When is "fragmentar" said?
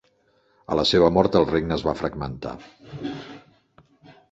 2.01-2.57